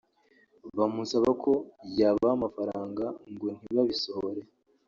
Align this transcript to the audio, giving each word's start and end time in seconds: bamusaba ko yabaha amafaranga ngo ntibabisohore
bamusaba 0.77 1.29
ko 1.43 1.51
yabaha 1.99 2.33
amafaranga 2.37 3.05
ngo 3.31 3.47
ntibabisohore 3.59 4.41